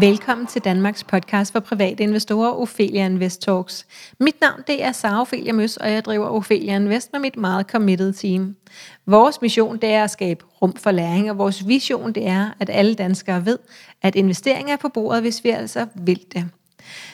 [0.00, 3.86] Velkommen til Danmarks podcast for private investorer, Ophelia Invest Talks.
[4.20, 7.66] Mit navn det er Sara Ophelia Møs, og jeg driver Ophelia Invest med mit meget
[7.66, 8.56] committed team.
[9.06, 12.70] Vores mission det er at skabe rum for læring, og vores vision det er, at
[12.70, 13.58] alle danskere ved,
[14.02, 16.48] at investering er på bordet, hvis vi altså vil det.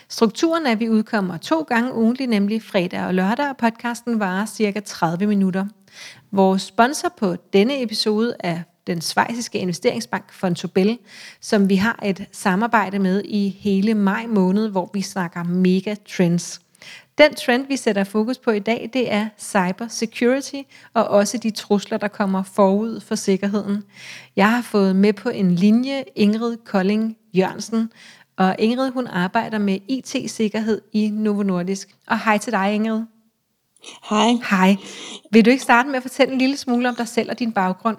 [0.09, 4.47] Strukturen er, at vi udkommer to gange ugentlig, nemlig fredag og lørdag, og podcasten varer
[4.47, 5.67] cirka 30 minutter.
[6.33, 10.99] Vores sponsor på denne episode er den svejsiske investeringsbank Fontobel,
[11.41, 16.61] som vi har et samarbejde med i hele maj måned, hvor vi snakker mega trends.
[17.19, 20.63] Den trend, vi sætter fokus på i dag, det er cyber security
[20.95, 23.85] og også de trusler, der kommer forud for sikkerheden.
[24.37, 27.91] Jeg har fået med på en linje Ingrid Kolding Jørgensen,
[28.37, 31.97] og Ingrid hun arbejder med IT-sikkerhed i Novo Nordisk.
[32.07, 33.03] Og hej til dig Ingrid.
[34.11, 34.31] Hej.
[34.51, 34.77] Hej.
[35.33, 37.53] Vil du ikke starte med at fortælle en lille smule om dig selv og din
[37.53, 37.97] baggrund?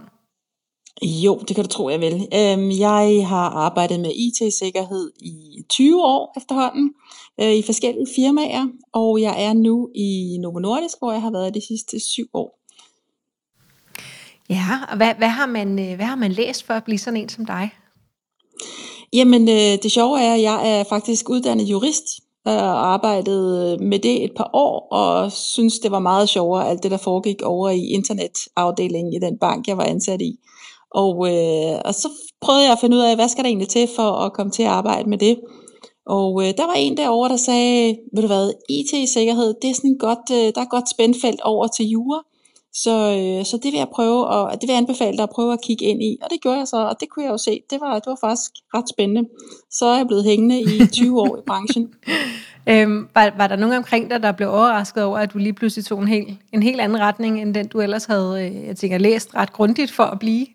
[1.02, 2.14] Jo, det kan du tro, jeg vil.
[2.14, 6.94] Øhm, jeg har arbejdet med IT-sikkerhed i 20 år efterhånden
[7.42, 11.54] øh, i forskellige firmaer, og jeg er nu i Novo Nordisk, hvor jeg har været
[11.54, 12.60] de sidste syv år.
[14.50, 17.22] Ja, og hvad, hvad, har man, øh, hvad har man læst for at blive sådan
[17.22, 17.70] en som dig?
[19.14, 22.06] Jamen, øh, det sjove er, at jeg er faktisk uddannet jurist
[22.46, 26.92] og arbejdet med det et par år, og synes, det var meget sjovere, alt det,
[26.92, 30.40] der foregik over i internetafdelingen i den bank, jeg var ansat i.
[30.92, 32.10] Og, øh, og så
[32.42, 34.64] prøvede jeg at finde ud af, hvad skal der egentlig til for at komme til
[34.64, 35.38] at arbejde med det.
[36.06, 39.98] Og øh, der var en derovre, der sagde, ved du hvad, IT-sikkerhed, det er sådan
[40.00, 42.24] godt, øh, der er godt spændfelt over til jura.
[42.84, 45.54] Så, øh, så det vil jeg prøve, og det vil jeg anbefale dig at prøve
[45.54, 46.18] at kigge ind i.
[46.24, 47.62] Og det gjorde jeg så, og det kunne jeg jo se.
[47.70, 49.30] Det var, det var faktisk ret spændende.
[49.72, 51.94] Så er jeg blevet hængende i 20 år i branchen.
[52.72, 55.86] øhm, var, var der nogen omkring dig, der blev overrasket over, at du lige pludselig
[55.86, 58.98] tog en helt, en helt anden retning, end den du ellers havde, øh, jeg tænker,
[58.98, 60.46] læst ret grundigt for at blive?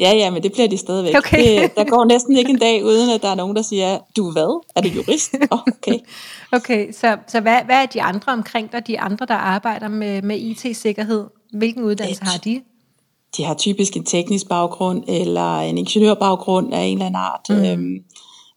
[0.00, 1.14] Ja, ja, men det bliver de stadigvæk.
[1.26, 1.62] Okay.
[1.62, 4.30] Det, der går næsten ikke en dag, uden at der er nogen, der siger, du
[4.30, 4.64] hvad?
[4.76, 5.34] Er det jurist?
[5.50, 5.98] Oh, okay.
[6.52, 10.22] okay, så, så hvad, hvad er de andre omkring dig, de andre, der arbejder med,
[10.22, 11.24] med IT-sikkerhed?
[11.52, 12.62] Hvilken uddannelse har de?
[13.36, 17.46] De har typisk en teknisk baggrund, eller en ingeniørbaggrund af en eller anden art.
[17.50, 17.64] Mm.
[17.64, 18.04] Øhm,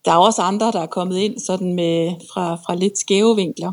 [0.06, 3.72] der er også andre, der er kommet ind sådan med, fra, fra lidt skæve vinkler.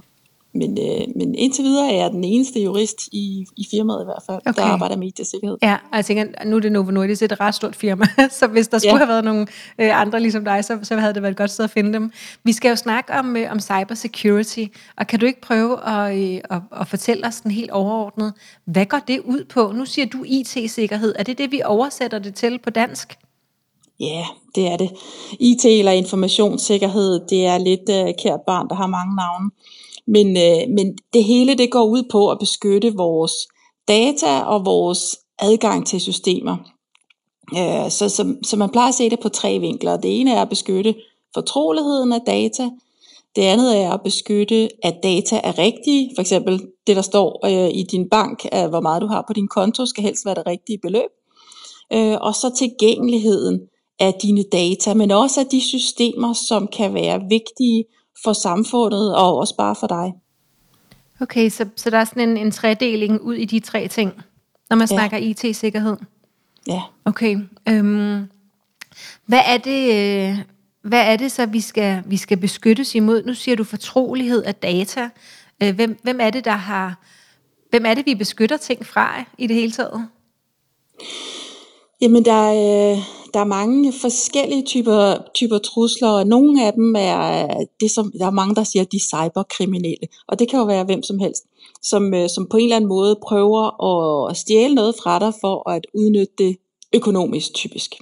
[0.59, 4.22] Men, øh, men indtil videre er jeg den eneste jurist i, i firmaet i hvert
[4.27, 4.62] fald, okay.
[4.62, 5.56] der arbejder med IT-sikkerhed.
[5.62, 8.05] Ja, og jeg tænker, nu er det Novo Nordisk, det er et ret stort firma,
[8.39, 8.99] så hvis der skulle ja.
[8.99, 9.47] have været nogle
[9.78, 12.12] øh, andre ligesom dig, så, så havde det været et godt sted at finde dem.
[12.44, 14.65] Vi skal jo snakke om, øh, om cyber security,
[14.97, 18.33] og kan du ikke prøve at, øh, at, at fortælle os den helt overordnet,
[18.65, 19.73] hvad går det ud på?
[19.73, 23.19] Nu siger du IT-sikkerhed, er det det, vi oversætter det til på dansk?
[24.00, 24.91] Ja, yeah, det er det.
[25.41, 29.50] IT eller informationssikkerhed, det er lidt øh, kært barn, der har mange navne.
[30.06, 33.33] Men, øh, men det hele det går ud på at beskytte vores
[33.89, 36.56] data og vores adgang til systemer.
[37.53, 39.97] Øh, så, så, så man plejer at se det på tre vinkler.
[39.97, 40.94] Det ene er at beskytte
[41.34, 42.71] fortroligheden af data.
[43.37, 46.11] Det andet er at beskytte, at data er rigtige.
[46.17, 49.33] For eksempel det, der står øh, i din bank, af hvor meget du har på
[49.33, 51.11] din konto, skal helst være det rigtige beløb.
[51.93, 53.61] Øh, og så tilgængeligheden
[53.99, 57.84] af dine data, men også af de systemer, som kan være vigtige
[58.25, 60.15] for samfundet og også bare for dig.
[61.21, 64.12] Okay, så, så der er sådan en, en tredeling ud i de tre ting,
[64.71, 64.97] når man ja.
[64.97, 65.97] snakker IT-sikkerhed?
[66.66, 66.82] Ja.
[67.05, 67.38] Okay.
[67.69, 68.28] Øhm,
[69.26, 70.38] hvad er det, øh,
[70.82, 73.22] hvad er det så, vi skal, vi skal beskyttes imod?
[73.22, 75.09] Nu siger du fortrolighed af data.
[75.62, 76.99] Øh, hvem, hvem er det, der har...
[77.71, 80.09] Hvem er det, vi beskytter ting fra i det hele taget?
[82.00, 82.97] Jamen, der er,
[83.37, 87.49] der er mange forskellige typer, typer trusler, og nogle af dem er
[87.81, 90.09] det, som der er mange, der siger, de cyberkriminelle.
[90.29, 91.45] Og det kan jo være hvem som helst,
[91.83, 93.85] som, øh, som på en eller anden måde prøver
[94.29, 96.57] at stjæle noget fra dig for at udnytte det
[96.95, 97.95] økonomisk typisk.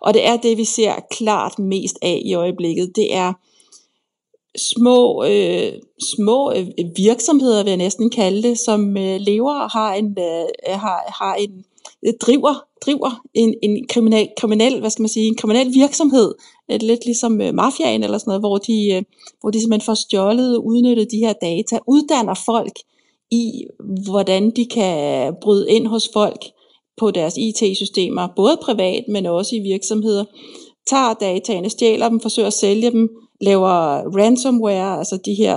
[0.00, 2.92] Og det er det, vi ser klart mest af i øjeblikket.
[2.96, 3.32] Det er
[4.56, 5.72] små, øh,
[6.16, 6.66] små øh,
[6.96, 11.34] virksomheder, vil jeg næsten kalde det, som øh, lever og har en, øh, har, har
[11.34, 11.64] en
[12.06, 16.34] Øh, driver, driver en, en kriminal, kriminel, hvad skal man sige, en kriminel virksomhed,
[16.70, 19.02] øh, lidt ligesom øh, mafiaen eller sådan noget, hvor de, øh,
[19.40, 22.72] hvor de simpelthen får stjålet og udnyttet de her data, uddanner folk
[23.30, 23.64] i,
[24.10, 26.44] hvordan de kan bryde ind hos folk
[26.96, 30.24] på deres IT-systemer, både privat, men også i virksomheder,
[30.86, 33.08] tager dataene, stjæler dem, forsøger at sælge dem,
[33.40, 33.72] laver
[34.18, 35.56] ransomware, altså de her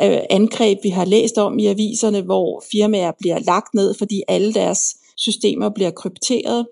[0.00, 4.52] øh, angreb, vi har læst om i aviserne, hvor firmaer bliver lagt ned, fordi alle
[4.52, 6.66] deres systemer bliver krypteret,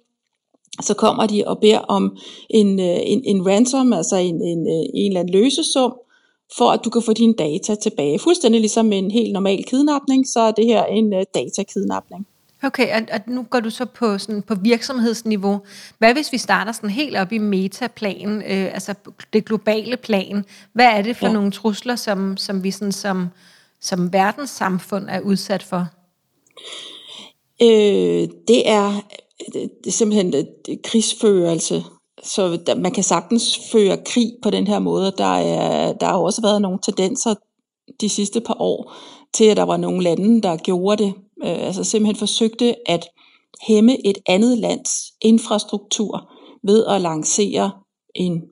[0.83, 2.17] så kommer de og beder om
[2.51, 5.93] en, øh, en, en ransom, altså en, en, øh, en eller anden løsesum,
[6.57, 8.19] for at du kan få dine data tilbage.
[8.19, 12.27] Fuldstændig ligesom en helt normal kidnapning, så er det her en uh, datakidnapning.
[12.63, 15.61] Okay, og, og nu går du så på, sådan, på virksomhedsniveau.
[15.99, 18.95] Hvad hvis vi starter sådan helt op i metaplan, øh, altså
[19.33, 20.45] det globale plan?
[20.73, 21.33] Hvad er det for ja.
[21.33, 23.29] nogle trusler, som, som vi sådan, som,
[23.81, 25.87] som verdenssamfund er udsat for?
[27.63, 28.89] Øh, det er
[29.55, 31.85] øh, det er simpelthen øh, det krigsførelse.
[32.23, 35.13] Så der, man kan sagtens føre krig på den her måde.
[35.19, 37.35] Der, er, der har også været nogle tendenser
[38.01, 38.93] de sidste par år
[39.35, 41.15] til, at der var nogle lande, der gjorde det.
[41.45, 43.07] Øh, altså simpelthen forsøgte at
[43.67, 44.91] hæmme et andet lands
[45.23, 46.33] infrastruktur
[46.65, 47.71] ved at lancere
[48.15, 48.43] en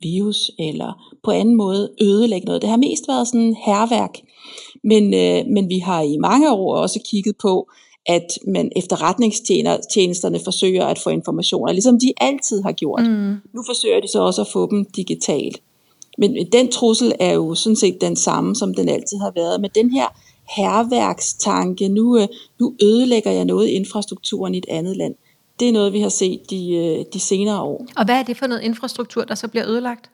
[0.00, 0.92] virus eller
[1.24, 2.62] på anden måde ødelægge noget.
[2.62, 4.20] Det har mest været sådan herværk.
[4.84, 7.68] Men, øh, men vi har i mange år også kigget på,
[8.06, 13.06] at man efterretningstjenesterne forsøger at få informationer, ligesom de altid har gjort.
[13.06, 13.34] Mm.
[13.54, 15.62] Nu forsøger de så også at få dem digitalt.
[16.18, 19.60] Men den trussel er jo sådan set den samme, som den altid har været.
[19.60, 20.06] Men den her
[20.56, 22.28] herværkstanke, nu, øh,
[22.60, 25.14] nu ødelægger jeg noget i infrastrukturen i et andet land,
[25.60, 27.86] det er noget, vi har set de, øh, de senere år.
[27.96, 30.10] Og hvad er det for noget infrastruktur, der så bliver ødelagt?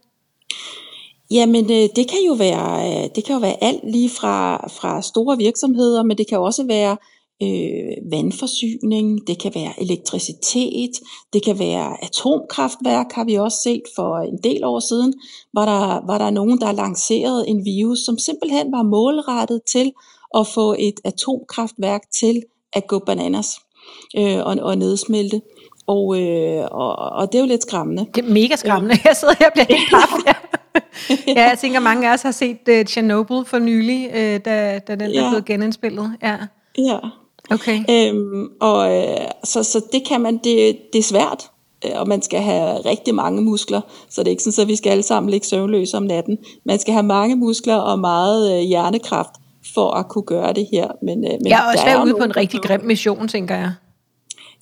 [1.31, 5.37] Jamen, øh, det kan jo være, det kan jo være alt lige fra, fra store
[5.37, 6.97] virksomheder, men det kan også være
[7.43, 10.91] øh, vandforsyning, det kan være elektricitet,
[11.33, 15.15] det kan være atomkraftværk, har vi også set for en del år siden,
[15.55, 19.93] var der, var der nogen, der lancerede en virus, som simpelthen var målrettet til
[20.39, 22.43] at få et atomkraftværk til
[22.73, 23.47] at gå bananas
[24.17, 25.41] øh, og, og nedsmelte.
[25.87, 28.07] Og, øh, og, og det er jo lidt skræmmende.
[28.15, 28.97] Det er mega skræmmende.
[29.05, 30.09] Jeg sidder her og bliver helt paf.
[31.07, 31.17] Ja.
[31.27, 34.95] ja, jeg tænker, mange af os har set uh, Chernobyl for nylig, uh, da, da
[34.95, 35.25] den ja.
[35.25, 36.17] er blevet genindspillet.
[36.23, 36.37] Ja.
[36.79, 36.99] ja.
[37.51, 37.85] Okay.
[37.91, 41.51] Øhm, og øh, så, så det kan man, det, det er svært,
[41.85, 43.81] øh, og man skal have rigtig mange muskler,
[44.11, 46.39] så det er ikke sådan, at vi skal alle sammen ligge søvnløse om natten.
[46.65, 49.31] Man skal have mange muskler og meget øh, hjernekraft
[49.75, 50.89] for at kunne gøre det her.
[51.03, 53.73] Men, øh, men jeg er også været ude på en rigtig grim mission, tænker jeg.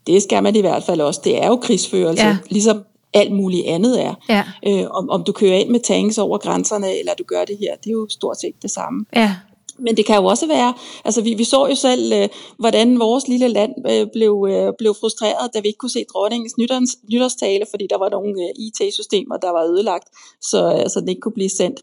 [0.06, 1.20] Det skal man i hvert fald også.
[1.24, 2.36] Det er jo krigsførelse, ja.
[2.50, 2.84] ligesom
[3.14, 4.14] alt muligt andet er.
[4.28, 4.44] Ja.
[4.66, 7.76] Øh, om, om du kører ind med tanks over grænserne, eller du gør det her,
[7.84, 9.04] det er jo stort set det samme.
[9.16, 9.34] Ja.
[9.78, 12.28] Men det kan jo også være, altså vi, vi så jo selv, øh,
[12.58, 16.58] hvordan vores lille land øh, blev, øh, blev frustreret, da vi ikke kunne se dronningens
[16.58, 20.08] nytårs, nytårstale, fordi der var nogle øh, IT-systemer, der var ødelagt,
[20.42, 21.80] så, øh, så den ikke kunne blive sendt.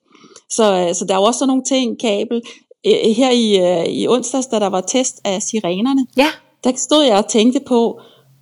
[0.50, 2.42] Så, øh, så der er jo også sådan nogle ting, kabel.
[2.88, 6.30] Øh, her i, øh, i onsdags, da der var test af sirenerne, ja.
[6.64, 8.00] der stod jeg og tænkte på,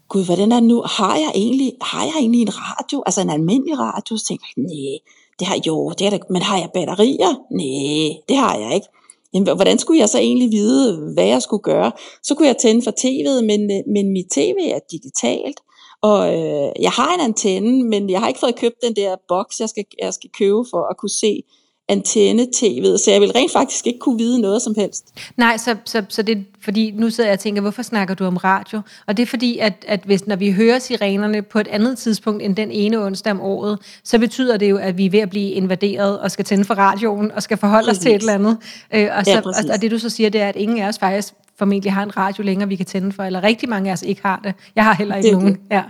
[0.10, 0.82] gud, hvordan er det nu?
[0.82, 4.18] Har jeg egentlig, har jeg egentlig en radio, altså en almindelig radio?
[4.18, 5.00] Så tænkte jeg, nej,
[5.40, 7.34] det har jo, det er da, men har jeg batterier?
[7.52, 8.88] Nej, det har jeg ikke
[9.34, 11.92] jamen, hvordan skulle jeg så egentlig vide, hvad jeg skulle gøre?
[12.24, 15.60] Så kunne jeg tænde for tv'et, men, men mit tv er digitalt,
[16.02, 19.60] og øh, jeg har en antenne, men jeg har ikke fået købt den der boks,
[19.60, 21.44] jeg skal, jeg skal købe for at kunne se
[21.92, 25.06] antenne-tv'et, så jeg vil rent faktisk ikke kunne vide noget som helst.
[25.38, 28.38] Nej, så, så, så det fordi nu sidder jeg og tænker, hvorfor snakker du om
[28.38, 28.82] radio?
[29.08, 32.44] Og det er fordi, at, at hvis, når vi hører sirenerne på et andet tidspunkt
[32.44, 35.30] end den ene onsdag om året, så betyder det jo, at vi er ved at
[35.30, 38.00] blive invaderet og skal tænde for radioen og skal forholde præcis.
[38.00, 38.58] os til et eller andet.
[38.94, 40.88] Øh, og, så, ja, og, og det du så siger, det er, at ingen af
[40.88, 43.94] os faktisk formentlig har en radio længere, vi kan tænde for, eller rigtig mange af
[43.94, 44.54] os ikke har det.
[44.76, 45.58] Jeg har heller ikke det nogen.
[45.72, 45.84] Ja.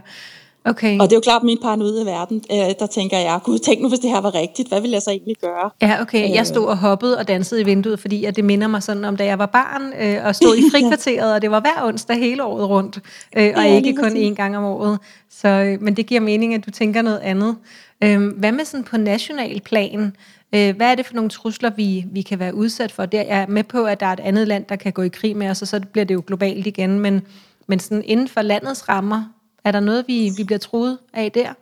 [0.65, 0.99] Okay.
[0.99, 3.89] Og det er jo klart, min paranoide verden, øh, der tænker jeg, gud, tænk nu,
[3.89, 5.69] hvis det her var rigtigt, hvad ville jeg så egentlig gøre?
[5.81, 6.29] Ja, okay.
[6.29, 6.45] Jeg øh.
[6.45, 9.25] stod og hoppede og dansede i vinduet, fordi at det minder mig sådan om, da
[9.25, 12.69] jeg var barn, øh, og stod i frikvarteret, og det var hver onsdag hele året
[12.69, 12.99] rundt,
[13.37, 14.99] øh, og ja, ikke kun én gang om året.
[15.29, 17.55] Så, øh, men det giver mening, at du tænker noget andet.
[18.03, 20.15] Øh, hvad med sådan på national plan?
[20.55, 23.05] Øh, hvad er det for nogle trusler, vi, vi kan være udsat for?
[23.05, 25.07] Der, jeg er med på, at der er et andet land, der kan gå i
[25.07, 27.21] krig med os, og så bliver det jo globalt igen, men,
[27.67, 29.23] men sådan inden for landets rammer,
[29.65, 31.53] er der noget, vi, vi bliver troet af der?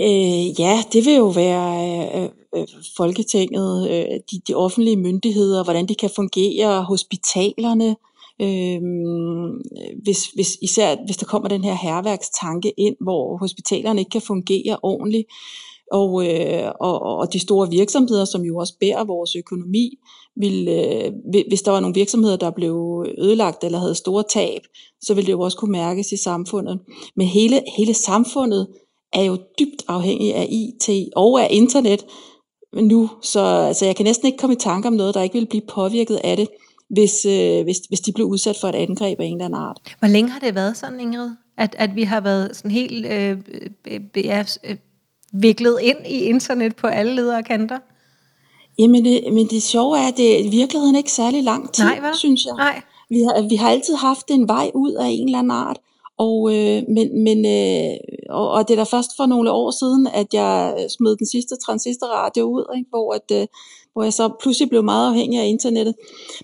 [0.00, 1.68] Øh, ja, det vil jo være
[2.14, 2.66] øh, øh,
[2.96, 7.96] Folketinget, øh, de, de offentlige myndigheder, hvordan de kan fungere, hospitalerne,
[8.42, 8.80] øh,
[10.02, 14.78] hvis, hvis, især hvis der kommer den her herværkstanke ind, hvor hospitalerne ikke kan fungere
[14.82, 15.28] ordentligt,
[15.92, 19.98] og, øh, og, og de store virksomheder, som jo også bærer vores økonomi,
[20.36, 21.12] vil, øh,
[21.48, 24.62] hvis der var nogle virksomheder, der blev ødelagt eller havde store tab,
[25.00, 26.80] så ville det jo også kunne mærkes i samfundet.
[27.16, 28.68] Men hele, hele samfundet
[29.12, 32.04] er jo dybt afhængig af IT og af internet
[32.74, 35.48] nu, så altså, jeg kan næsten ikke komme i tanke om noget, der ikke ville
[35.48, 36.48] blive påvirket af det,
[36.90, 39.96] hvis, øh, hvis, hvis de blev udsat for et angreb af en eller anden art.
[39.98, 41.30] Hvor længe har det været sådan, Ingrid?
[41.58, 44.76] At, at vi har været sådan helt øh, øh, øh ja, øh,
[45.32, 47.78] viklet ind i internet på alle ledere kanter?
[48.78, 52.12] Jamen, det, men det sjove er, at det i virkeligheden ikke særlig lang tid, Nej,
[52.14, 52.54] synes jeg.
[52.56, 52.82] Nej.
[53.10, 55.78] Vi har, vi har altid haft en vej ud af en eller anden art,
[56.18, 57.96] og, øh, men, men, øh,
[58.30, 61.56] og, og det er da først for nogle år siden, at jeg smed den sidste
[61.56, 62.88] transistorradio ud, ikke?
[62.90, 63.46] Hvor, at, øh,
[63.92, 65.94] hvor jeg så pludselig blev meget afhængig af internettet.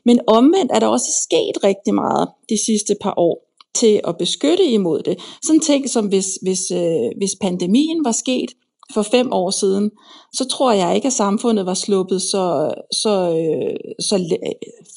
[0.05, 4.65] Men omvendt er der også sket rigtig meget de sidste par år til at beskytte
[4.65, 5.19] imod det.
[5.43, 8.51] Sådan ting som hvis, hvis, øh, hvis pandemien var sket
[8.95, 9.91] for fem år siden,
[10.33, 14.37] så tror jeg ikke, at samfundet var sluppet så, så, øh, så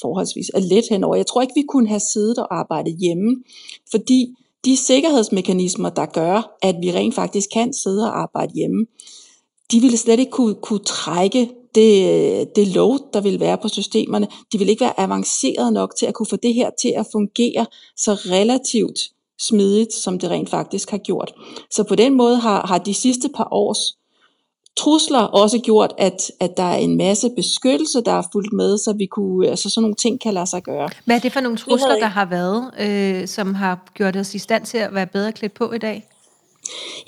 [0.01, 1.15] forholdsvis øh, let henover.
[1.15, 3.35] Jeg tror ikke, vi kunne have siddet og arbejdet hjemme,
[3.91, 4.27] fordi
[4.65, 8.85] de sikkerhedsmekanismer, der gør, at vi rent faktisk kan sidde og arbejde hjemme,
[9.71, 14.27] de ville slet ikke kunne, kunne trække det, det load, der vil være på systemerne.
[14.51, 17.65] De vil ikke være avanceret nok til at kunne få det her til at fungere
[17.97, 18.99] så relativt
[19.39, 21.33] smidigt, som det rent faktisk har gjort.
[21.71, 23.79] Så på den måde har, har de sidste par års
[24.77, 28.93] trusler også gjort, at, at der er en masse beskyttelse, der er fulgt med, så
[28.97, 30.89] vi kunne, altså sådan nogle ting kan lade sig gøre.
[31.05, 34.39] Hvad er det for nogle trusler, der har været, øh, som har gjort os i
[34.39, 36.07] stand til at være bedre klædt på i dag?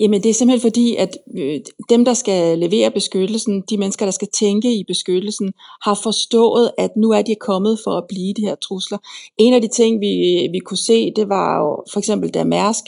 [0.00, 4.12] Jamen det er simpelthen fordi, at øh, dem, der skal levere beskyttelsen, de mennesker, der
[4.12, 8.42] skal tænke i beskyttelsen, har forstået, at nu er de kommet for at blive de
[8.42, 8.98] her trusler.
[9.38, 10.12] En af de ting, vi,
[10.52, 12.84] vi kunne se, det var jo for eksempel, da Mærsk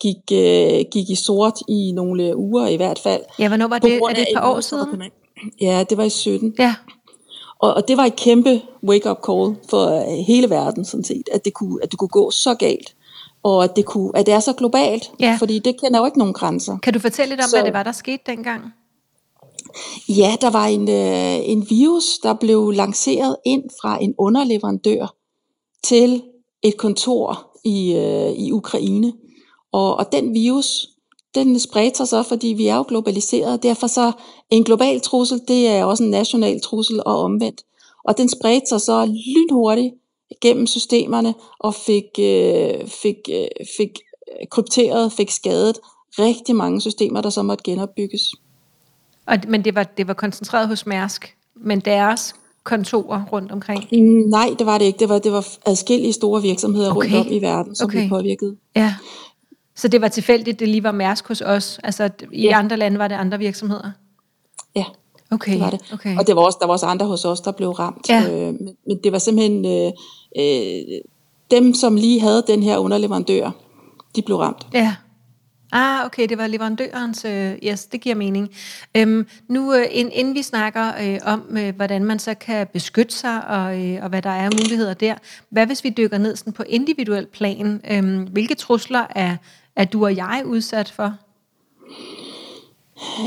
[0.00, 3.22] gik, øh, gik i sort i nogle uger i hvert fald.
[3.38, 3.92] Ja, hvornår var det?
[3.92, 5.02] Er det et par år siden?
[5.60, 6.54] Ja, det var i 17.
[6.58, 6.74] Ja.
[7.58, 11.54] Og, og det var et kæmpe wake-up call for hele verden, sådan set, at det
[11.54, 12.94] kunne, at det kunne gå så galt
[13.42, 15.36] og at det, kunne, at det er så globalt, ja.
[15.38, 16.78] fordi det kender jo ikke nogen grænser.
[16.78, 18.62] Kan du fortælle lidt om, så, hvad det var, der skete dengang?
[20.08, 25.14] Ja, der var en, øh, en virus, der blev lanceret ind fra en underleverandør
[25.84, 26.22] til
[26.62, 29.12] et kontor i, øh, i Ukraine.
[29.72, 30.86] Og, og den virus,
[31.34, 33.62] den spredte sig så, fordi vi er jo globaliseret.
[33.62, 34.12] Derfor så
[34.50, 37.62] en global trussel, det er også en national trussel og omvendt.
[38.04, 39.94] Og den spredte sig så lynhurtigt
[40.40, 43.46] gennem systemerne og fik, øh, fik, øh,
[43.76, 43.98] fik
[44.50, 45.78] krypteret, fik skadet
[46.18, 48.22] rigtig mange systemer, der så måtte genopbygges.
[49.26, 52.34] Og, men det var, det var koncentreret hos Mærsk, men deres
[52.64, 53.84] kontorer rundt omkring?
[53.92, 54.98] Mm, nej, det var det ikke.
[54.98, 57.14] Det var, det var adskillige store virksomheder okay.
[57.14, 57.98] rundt om i verden, som okay.
[57.98, 58.56] blev påvirket.
[58.76, 58.94] Ja.
[59.74, 61.80] Så det var tilfældigt, det lige var Mærsk hos os?
[61.84, 62.58] Altså i ja.
[62.58, 63.90] andre lande var det andre virksomheder?
[64.76, 64.84] Ja.
[65.30, 65.52] Okay.
[65.52, 65.80] Det var det.
[65.92, 66.18] Okay.
[66.18, 68.08] Og det var også, der var også andre hos os, der blev ramt.
[68.08, 68.22] Ja.
[68.30, 69.92] Øh, men, men det var simpelthen øh,
[70.38, 71.00] øh,
[71.50, 73.50] dem, som lige havde den her underleverandør,
[74.16, 74.66] de blev ramt.
[74.74, 74.94] Ja.
[75.72, 78.50] Ah, okay, det var leverandørens, øh, yes, det giver mening.
[78.96, 83.48] Øhm, nu, øh, inden vi snakker øh, om, øh, hvordan man så kan beskytte sig,
[83.48, 85.14] og, øh, og hvad der er muligheder der,
[85.50, 87.80] hvad hvis vi dykker ned sådan på individuel plan?
[87.90, 89.36] Øh, hvilke trusler er,
[89.76, 91.14] er du og jeg udsat for?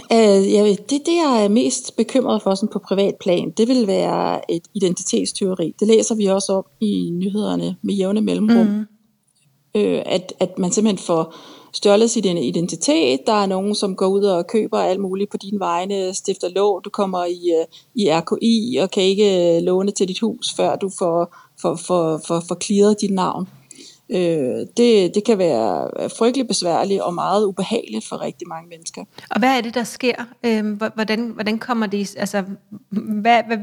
[0.09, 3.87] Jeg ved, det, det, jeg er mest bekymret for sådan på privat plan, det vil
[3.87, 5.73] være et identitetstyveri.
[5.79, 8.65] Det læser vi også om i nyhederne med jævne mellemrum.
[8.65, 8.85] Mm.
[9.75, 11.35] Uh, at, at man simpelthen får
[11.73, 13.19] stjålet sin identitet.
[13.27, 16.81] Der er nogen, som går ud og køber alt muligt på dine vegne, stifter lån.
[16.81, 20.89] Du kommer i, uh, i RKI og kan ikke låne til dit hus, før du
[20.99, 23.47] får, får, får, får, får clearet dit navn.
[24.09, 29.03] Øh, det, det kan være frygtelig besværligt og meget ubehageligt for rigtig mange mennesker.
[29.29, 30.15] Og hvad er det, der sker?
[30.45, 32.15] Øh, hvordan, hvordan kommer det?
[32.17, 32.43] Altså,
[32.89, 33.57] hvad, hvad,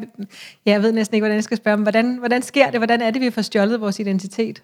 [0.66, 2.80] jeg ved næsten ikke, hvordan jeg skal spørge, men hvordan, hvordan sker det?
[2.80, 4.62] Hvordan er det, vi får stjålet vores identitet?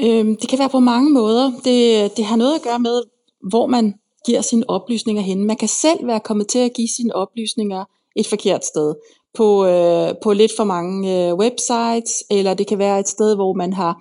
[0.00, 1.52] Øh, det kan være på mange måder.
[1.64, 3.02] Det, det har noget at gøre med,
[3.48, 3.94] hvor man
[4.26, 5.44] giver sine oplysninger hen.
[5.44, 7.84] Man kan selv være kommet til at give sine oplysninger
[8.16, 8.94] et forkert sted
[9.38, 13.52] på, øh, på lidt for mange øh, websites, eller det kan være et sted, hvor
[13.52, 13.96] man har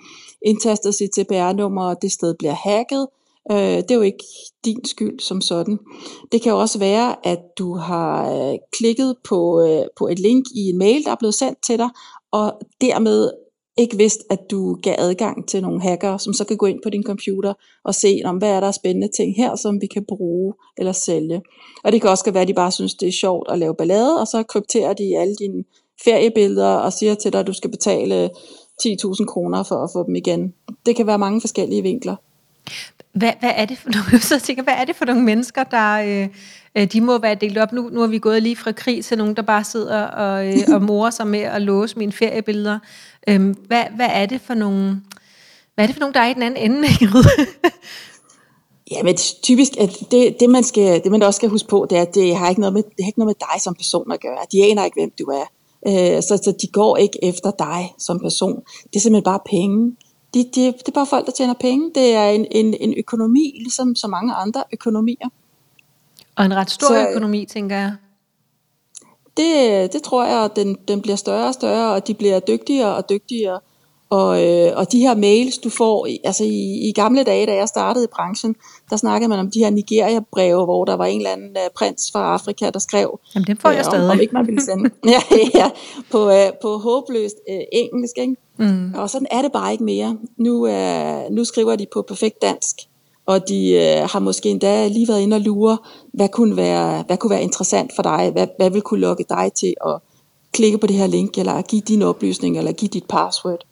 [0.46, 3.08] indtastet sit CPR-nummer, og det sted bliver hacket.
[3.52, 4.26] Øh, det er jo ikke
[4.66, 5.80] din skyld som sådan.
[6.32, 10.70] Det kan også være, at du har øh, klikket på, øh, på et link i
[10.70, 11.90] en mail, der er blevet sendt til dig,
[12.32, 13.32] og dermed
[13.78, 16.90] ikke vidste, at du gav adgang til nogle hackere, som så kan gå ind på
[16.90, 17.54] din computer
[17.84, 21.42] og se, om hvad er der spændende ting her, som vi kan bruge eller sælge.
[21.84, 24.20] Og det kan også være, at de bare synes, det er sjovt at lave ballade,
[24.20, 25.64] og så krypterer de alle dine
[26.04, 28.30] feriebilleder og siger til dig, at du skal betale
[28.86, 30.54] 10.000 kroner for at få dem igen.
[30.86, 32.16] Det kan være mange forskellige vinkler.
[33.12, 35.94] Hvad, hvad er det for nogle, så tænker, hvad er det for nogle mennesker, der
[35.94, 36.30] øh,
[36.78, 37.72] Øh, de må være delt op?
[37.72, 40.58] Nu, nu er vi gået lige fra krig til nogen, der bare sidder og, øh,
[40.74, 42.80] og morer sig med at låse mine feriebilleder.
[43.28, 45.02] Øhm, hvad, hvad er det for nogle,
[45.76, 46.88] hvad er det for nogle, der er i den anden ende?
[48.92, 51.98] Ja, men typisk, at det, det, man skal, det man også skal huske på, det
[51.98, 54.12] er, at det har ikke noget med, det har ikke noget med dig som person
[54.12, 54.38] at gøre.
[54.52, 55.46] De aner ikke, hvem du er.
[55.88, 58.56] Øh, så, så de går ikke efter dig som person.
[58.84, 59.96] Det er simpelthen bare penge.
[60.34, 61.92] De, de, det er bare folk, der tjener penge.
[61.96, 65.30] Det er en, en, en økonomi, ligesom så mange andre økonomier.
[66.38, 67.94] Og en ret stor så, økonomi, tænker jeg.
[69.38, 72.96] Det, det tror jeg, at den, den bliver større og større, og de bliver dygtigere
[72.96, 73.60] og dygtigere.
[74.10, 77.68] Og, øh, og de her mails, du får, altså i, i gamle dage, da jeg
[77.68, 78.56] startede i branchen,
[78.90, 82.12] der snakkede man om de her Nigeria-breve, hvor der var en eller anden uh, prins
[82.14, 84.06] fra Afrika, der skrev, Jamen, det får jeg øh, stadig.
[84.06, 85.22] om, om ikke man ville sende, ja,
[85.56, 85.70] ja,
[86.12, 88.36] på, uh, på håbløst uh, engelsk, ikke?
[88.58, 88.94] Mm.
[88.96, 90.18] Og sådan er det bare ikke mere.
[90.38, 92.76] Nu, uh, nu skriver de på perfekt dansk,
[93.28, 95.78] og de øh, har måske endda lige været inde og lure,
[96.14, 99.52] hvad kunne være, hvad kunne være interessant for dig, hvad, hvad vil kunne lokke dig
[99.54, 100.00] til at
[100.52, 103.66] klikke på det her link, eller give dine oplysninger, eller give dit password.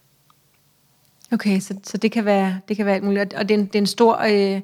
[1.32, 3.66] Okay, så, så det kan være det kan være alt muligt, og det er en,
[3.66, 4.62] det er en stor øh,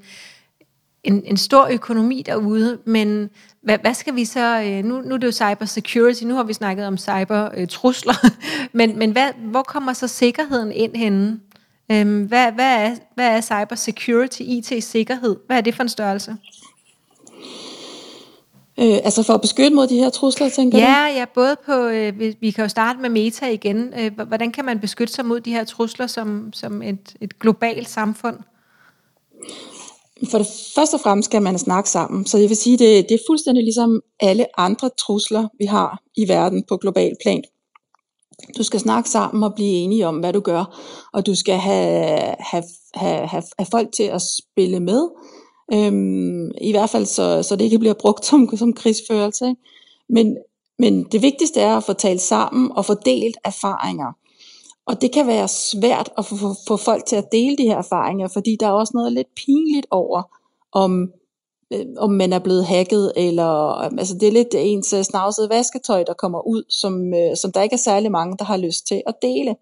[1.03, 3.29] en, en stor økonomi derude, men
[3.61, 6.43] hvad, hvad skal vi så, øh, nu, nu er det jo cyber security, nu har
[6.43, 8.27] vi snakket om cyber øh, trusler,
[8.77, 11.39] men, men hvad, hvor kommer så sikkerheden ind henne?
[11.91, 15.35] Øhm, hvad, hvad, er, hvad er cyber security, IT-sikkerhed?
[15.47, 16.35] Hvad er det for en størrelse?
[18.79, 20.83] Øh, altså for at beskytte mod de her trusler, tænker du?
[20.83, 23.93] Ja, ja, både på, øh, vi, vi kan jo starte med meta igen.
[23.99, 27.89] Øh, hvordan kan man beskytte sig mod de her trusler som, som et, et globalt
[27.89, 28.37] samfund?
[30.31, 32.25] For det første og fremmest skal man snakke sammen.
[32.25, 36.27] Så jeg vil sige, det, det er fuldstændig ligesom alle andre trusler, vi har i
[36.27, 37.43] verden på global plan.
[38.57, 40.79] Du skal snakke sammen og blive enige om, hvad du gør,
[41.13, 45.09] og du skal have, have, have, have, have folk til at spille med.
[45.73, 49.47] Øhm, I hvert fald, så, så det ikke bliver brugt som, som krigsførelse.
[49.47, 49.61] Ikke?
[50.09, 50.37] Men,
[50.79, 54.13] men det vigtigste er at få talt sammen og få delt erfaringer.
[54.85, 57.77] Og det kan være svært at få, få, få folk til at dele de her
[57.77, 60.23] erfaringer, fordi der er også noget lidt pinligt over,
[60.71, 61.11] om,
[61.73, 65.49] øh, om man er blevet hacket, eller øhm, altså det er lidt ens øh, snavsede
[65.49, 68.87] vasketøj, der kommer ud, som, øh, som der ikke er særlig mange, der har lyst
[68.87, 69.55] til at dele.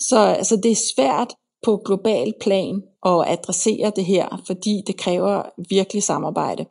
[0.00, 5.42] Så altså, det er svært på global plan at adressere det her, fordi det kræver
[5.68, 6.66] virkelig samarbejde.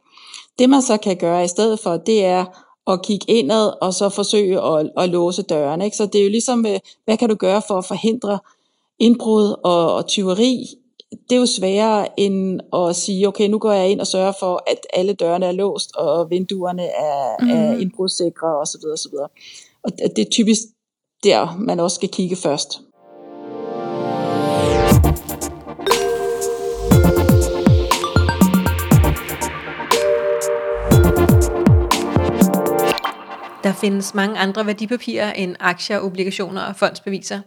[0.60, 2.46] Det man så kan gøre i stedet for, det er
[2.88, 5.86] at kigge indad og så forsøge at, at låse dørene.
[5.86, 5.98] Ikke?
[5.98, 8.40] Så det er jo ligesom, øh, hvad kan du gøre for at forhindre
[9.00, 10.66] indbrud og, og tyveri?
[11.12, 14.64] Det er jo sværere end at sige, okay, nu går jeg ind og sørger for,
[14.68, 17.50] at alle dørene er låst, og vinduerne er, mm.
[17.50, 18.82] er indbrudssikre osv.
[18.94, 19.14] osv.
[19.84, 20.62] Og det er typisk
[21.24, 22.82] der, man også skal kigge først.
[33.64, 37.40] Der findes mange andre værdipapirer end aktier, obligationer og fondsbeviser.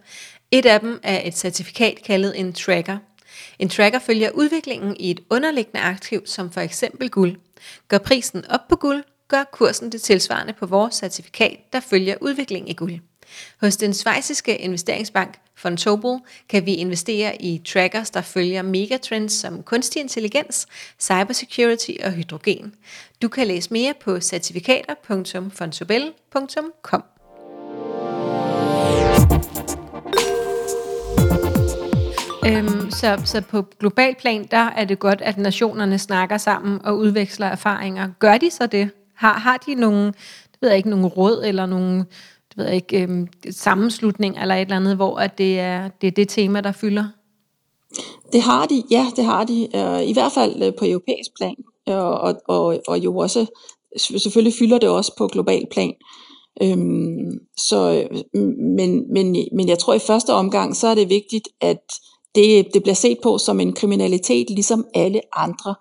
[0.50, 2.98] Et af dem er et certifikat kaldet en tracker.
[3.58, 7.36] En tracker følger udviklingen i et underliggende aktiv, som for eksempel guld.
[7.88, 12.68] Går prisen op på guld, gør kursen det tilsvarende på vores certifikat, der følger udviklingen
[12.68, 12.98] i guld.
[13.60, 20.00] Hos den svejsiske investeringsbank Fontobel kan vi investere i trackers, der følger megatrends som kunstig
[20.00, 20.66] intelligens,
[21.00, 22.74] cybersecurity og hydrogen.
[23.22, 27.04] Du kan læse mere på certifikater.fontobel.com.
[32.46, 36.96] Øhm, så, så på global plan, der er det godt, at nationerne snakker sammen og
[36.96, 38.08] udveksler erfaringer.
[38.18, 38.90] Gør de så det?
[39.16, 41.98] Har, har de nogle, det ved jeg ikke, nogle råd eller nogle
[42.48, 46.06] det ved jeg ikke, øhm, sammenslutning eller et eller andet, hvor at det, er, det
[46.06, 47.04] er det tema, der fylder?
[48.32, 49.68] Det har de, ja, det har de.
[49.76, 51.54] Øh, I hvert fald øh, på europæisk plan,
[51.88, 53.46] øh, og, og, og jo også,
[53.96, 55.92] selvfølgelig fylder det også på global plan.
[56.62, 58.08] Øhm, så,
[58.76, 61.82] men, men, men jeg tror i første omgang, så er det vigtigt, at
[62.34, 65.74] det, det bliver set på som en kriminalitet, ligesom alle andre,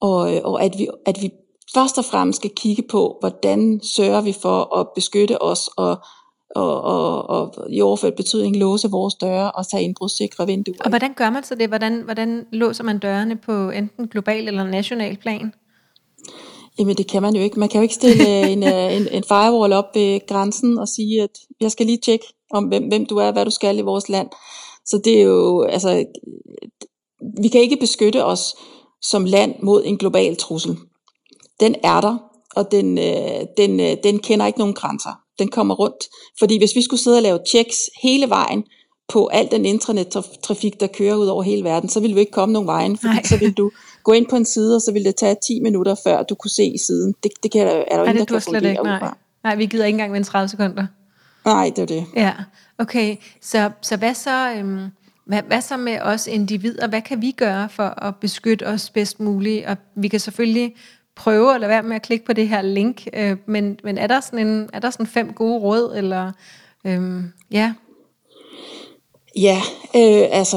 [0.00, 1.30] og, og at, vi, at vi
[1.74, 5.98] først og fremmest skal kigge på, hvordan sørger vi for at beskytte os og,
[6.54, 10.76] og, og, og i overført betydning låse vores døre og tage indbrudssikre vinduer.
[10.80, 11.68] Og hvordan gør man så det?
[11.68, 15.52] Hvordan, hvordan låser man dørene på enten global eller national plan?
[16.78, 17.58] Jamen det kan man jo ikke.
[17.60, 21.38] Man kan jo ikke stille en, en, en firewall op ved grænsen og sige, at
[21.60, 24.28] jeg skal lige tjekke om, hvem, hvem du er, hvad du skal i vores land.
[24.86, 26.04] Så det er jo, altså,
[27.42, 28.54] vi kan ikke beskytte os
[29.02, 30.76] som land mod en global trussel.
[31.60, 32.16] Den er der,
[32.56, 35.20] og den, øh, den, øh, den kender ikke nogen grænser.
[35.38, 36.04] Den kommer rundt.
[36.38, 38.64] Fordi hvis vi skulle sidde og lave checks hele vejen
[39.08, 42.52] på al den internettrafik, der kører ud over hele verden, så ville vi ikke komme
[42.52, 43.22] nogen vejen, fordi Nej.
[43.24, 43.70] så ville du
[44.02, 46.50] gå ind på en side, og så ville det tage 10 minutter, før du kunne
[46.50, 47.14] se siden.
[47.22, 49.14] Det, det kan, er der jo ingen, der kan ikke, fungere ud nej.
[49.44, 50.86] Nej, vi gider ikke engang vente 30 sekunder.
[51.44, 52.06] Nej, det er det.
[52.16, 52.32] Ja,
[52.78, 53.16] okay.
[53.40, 54.54] Så, så hvad så...
[54.56, 54.88] Øhm,
[55.26, 56.88] hvad, hvad så med os individer?
[56.88, 59.66] Hvad kan vi gøre for at beskytte os bedst muligt?
[59.66, 60.74] Og vi kan selvfølgelig
[61.16, 64.06] prøve at lade være med at klikke på det her link, øh, men, men er
[64.06, 66.32] der sådan en, er der sådan fem gode råd eller
[66.86, 67.74] øhm, ja?
[69.36, 69.60] Ja,
[69.96, 70.56] øh, altså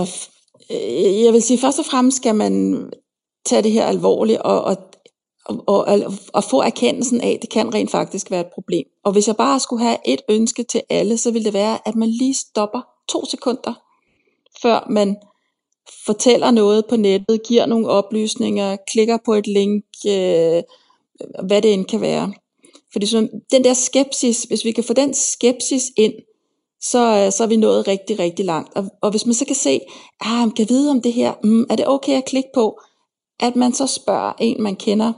[0.71, 2.83] øh, jeg vil sige først og fremmest skal man
[3.45, 4.86] tage det her alvorligt og, og
[5.49, 8.85] og, og, og få erkendelsen af, at det kan rent faktisk være et problem.
[9.03, 11.95] Og hvis jeg bare skulle have et ønske til alle, så ville det være, at
[11.95, 13.73] man lige stopper to sekunder
[14.61, 15.17] før man
[16.05, 20.63] fortæller noget på nettet, giver nogle oplysninger, klikker på et link, øh,
[21.43, 22.33] hvad det end kan være.
[22.91, 26.13] Fordi så, den der skepsis, hvis vi kan få den skepsis ind,
[26.81, 28.75] så, øh, så er vi nået rigtig, rigtig langt.
[28.75, 29.79] Og, og hvis man så kan se,
[30.21, 32.79] ah, man kan vide om det her, mm, er det okay at klikke på,
[33.39, 35.13] at man så spørger en, man kender,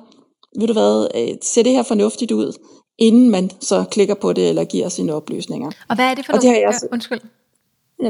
[0.59, 2.53] ved du hvad, øh, ser det her fornuftigt ud,
[2.97, 5.71] inden man så klikker på det eller giver sine oplysninger.
[5.89, 6.55] Og hvad er det for og nogle...
[6.55, 7.19] Det har jeg, undskyld.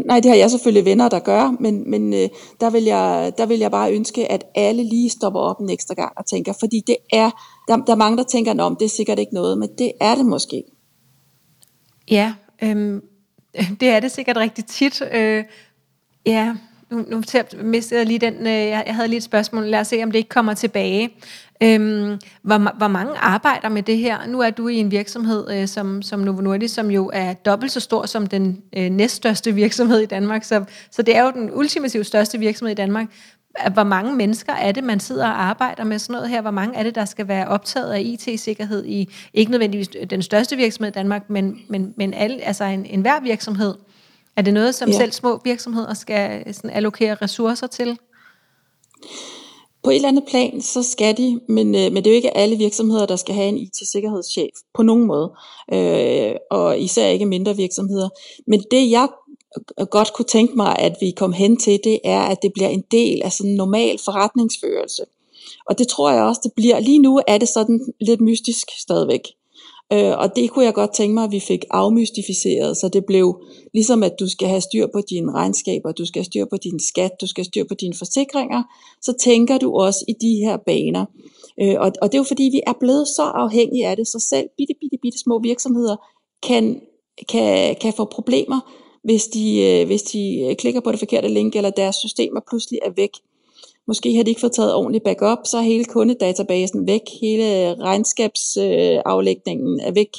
[0.05, 3.45] Nej, det har jeg selvfølgelig venner, der gør, men, men øh, der, vil jeg, der
[3.45, 6.83] vil jeg bare ønske, at alle lige stopper op en ekstra gang og tænker, fordi
[6.87, 7.31] det er,
[7.67, 10.15] der, der er mange, der tænker, om det er sikkert ikke noget, men det er
[10.15, 10.63] det måske.
[12.11, 13.01] Ja, øhm,
[13.79, 15.01] det er det sikkert rigtig tit.
[15.13, 15.43] Øh,
[16.25, 16.55] ja,
[16.91, 17.21] nu, nu
[17.63, 20.11] mistede jeg lige den, øh, jeg, jeg havde lige et spørgsmål, lad os se, om
[20.11, 21.09] det ikke kommer tilbage.
[21.63, 24.27] Øhm, hvor, hvor mange arbejder med det her?
[24.27, 27.71] Nu er du i en virksomhed øh, som, som Novo Nordisk, som jo er dobbelt
[27.71, 31.51] så stor som den øh, næststørste virksomhed i Danmark, så, så det er jo den
[31.53, 33.07] ultimativt største virksomhed i Danmark.
[33.73, 36.41] Hvor mange mennesker er det, man sidder og arbejder med sådan noget her?
[36.41, 40.55] Hvor mange er det, der skal være optaget af IT-sikkerhed i, ikke nødvendigvis den største
[40.55, 43.75] virksomhed i Danmark, men, men, men alle, altså en, en hver virksomhed?
[44.35, 44.97] Er det noget, som ja.
[44.97, 47.97] selv små virksomheder skal sådan, allokere ressourcer til?
[49.83, 52.37] På et eller andet plan, så skal de, men, øh, men det er jo ikke
[52.37, 55.31] alle virksomheder, der skal have en IT-sikkerhedschef på nogen måde,
[55.73, 58.09] øh, og især ikke mindre virksomheder.
[58.47, 59.07] Men det jeg
[59.91, 62.83] godt kunne tænke mig, at vi kom hen til, det er, at det bliver en
[62.91, 65.03] del af sådan en normal forretningsførelse.
[65.69, 66.79] Og det tror jeg også, det bliver.
[66.79, 69.21] Lige nu er det sådan lidt mystisk stadigvæk.
[69.93, 73.43] Øh, og det kunne jeg godt tænke mig, at vi fik afmystificeret, så det blev
[73.73, 76.79] ligesom, at du skal have styr på dine regnskaber, du skal have styr på din
[76.79, 78.63] skat, du skal have styr på dine forsikringer,
[79.01, 81.05] så tænker du også i de her baner.
[81.61, 84.19] Øh, og, og det er jo fordi, vi er blevet så afhængige af det, så
[84.19, 85.95] selv bitte, bitte, bitte små virksomheder
[86.43, 86.81] kan,
[87.29, 88.59] kan, kan få problemer,
[89.03, 92.91] hvis de, øh, hvis de klikker på det forkerte link, eller deres systemer pludselig er
[92.95, 93.11] væk.
[93.89, 99.79] Måske har de ikke fået taget ordentligt backup, så er hele kundedatabasen væk, hele regnskabsaflægningen
[99.79, 100.17] er væk.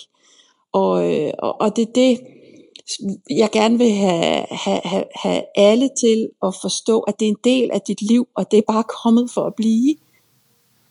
[0.73, 2.21] Og, øh, og, og det er det,
[3.31, 7.37] jeg gerne vil have, have, have, have alle til at forstå, at det er en
[7.45, 9.97] del af dit liv, og det er bare kommet for at blive.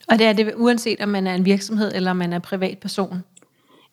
[0.08, 3.14] Og det er det uanset om man er en virksomhed eller man er privatperson?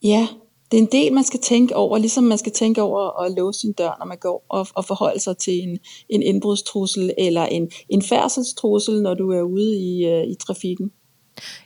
[0.03, 0.27] Ja,
[0.71, 3.59] det er en del, man skal tænke over, ligesom man skal tænke over at låse
[3.59, 7.71] sin dør, når man går og, og forholde sig til en, en indbrudstrussel eller en,
[7.89, 10.91] en færdselstrussel, når du er ude i, øh, i trafikken.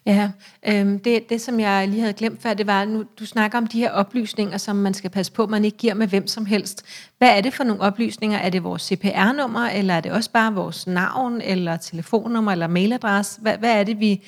[0.05, 0.31] Ja,
[0.67, 3.67] øhm, det, det som jeg lige havde glemt før, det var, nu du snakker om
[3.67, 6.85] de her oplysninger, som man skal passe på, man ikke giver med hvem som helst.
[7.17, 8.37] Hvad er det for nogle oplysninger?
[8.37, 13.41] Er det vores CPR-nummer, eller er det også bare vores navn, eller telefonnummer, eller mailadresse?
[13.41, 14.21] Hvad, hvad er det, vi...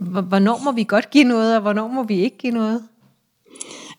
[0.00, 2.82] Hvornår må vi godt give noget, og hvornår må vi ikke give noget?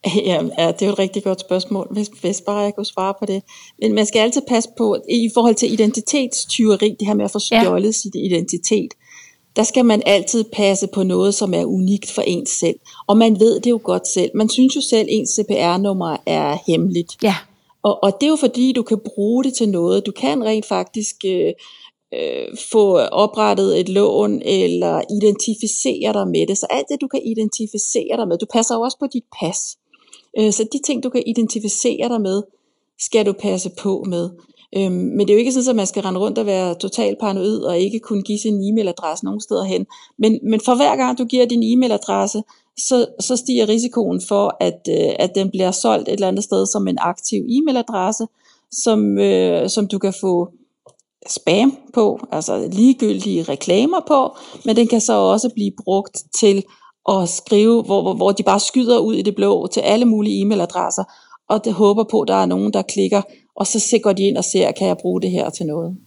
[0.25, 3.13] Ja, ja, det er jo et rigtig godt spørgsmål, hvis, hvis bare jeg kunne svare
[3.19, 3.43] på det.
[3.81, 7.39] Men man skal altid passe på, i forhold til identitetstyveri, det her med at få
[7.39, 7.91] stjålet ja.
[7.91, 8.93] sin identitet,
[9.55, 12.79] der skal man altid passe på noget, som er unikt for ens selv.
[13.07, 14.31] Og man ved det jo godt selv.
[14.35, 17.17] Man synes jo selv, at ens CPR-nummer er hemmeligt.
[17.23, 17.35] Ja.
[17.83, 20.05] Og, og det er jo fordi, du kan bruge det til noget.
[20.05, 21.53] Du kan rent faktisk øh,
[22.13, 26.57] øh, få oprettet et lån, eller identificere dig med det.
[26.57, 28.37] Så alt det, du kan identificere dig med.
[28.37, 29.77] Du passer jo også på dit pas.
[30.39, 32.43] Øh, så de ting, du kan identificere dig med,
[32.99, 34.29] skal du passe på med.
[34.77, 37.19] Øhm, men det er jo ikke sådan, at man skal rende rundt og være totalt
[37.19, 39.85] paranoid og ikke kunne give sin e-mailadresse nogen steder hen.
[40.17, 42.41] Men, men for hver gang du giver din e-mailadresse,
[42.77, 46.65] så, så stiger risikoen for, at, øh, at den bliver solgt et eller andet sted
[46.65, 48.25] som en aktiv e-mailadresse,
[48.71, 50.47] som, øh, som du kan få
[51.27, 56.63] spam på, altså ligegyldige reklamer på, men den kan så også blive brugt til
[57.05, 60.45] og skrive, hvor, hvor, hvor de bare skyder ud i det blå til alle mulige
[60.45, 61.03] e-mailadresser,
[61.49, 63.21] og det håber på, at der er nogen, der klikker,
[63.55, 65.97] og så går de ind og ser, kan jeg bruge det her til noget?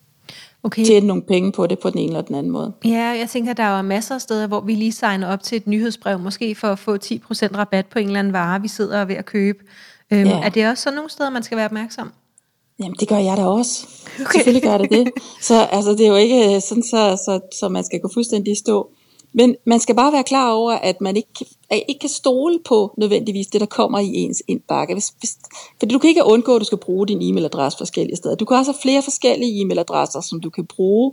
[0.62, 0.84] Okay.
[0.84, 2.72] Tjene nogle penge på det på den ene eller den anden måde.
[2.84, 5.66] Ja, jeg tænker, der er masser af steder, hvor vi lige signer op til et
[5.66, 6.98] nyhedsbrev, måske for at få 10%
[7.56, 9.58] rabat på en eller anden vare, vi sidder ved at købe.
[10.12, 10.40] Øhm, ja.
[10.40, 12.12] Er det også sådan nogle steder, man skal være opmærksom?
[12.78, 13.88] Jamen, det gør jeg da også.
[14.20, 14.32] Okay.
[14.32, 15.10] Selvfølgelig gør det det.
[15.48, 18.88] Så altså, det er jo ikke sådan, så, så, så man skal gå fuldstændig stå.
[19.32, 21.28] Men man skal bare være klar over, at man ikke,
[21.70, 24.94] at ikke kan stole på nødvendigvis det, der kommer i ens indbakke.
[24.94, 25.36] Hvis, hvis,
[25.78, 28.34] fordi du kan ikke undgå, at du skal bruge din e-mailadresse forskellige steder.
[28.34, 31.12] Du kan også have flere forskellige e-mailadresser, som du kan bruge.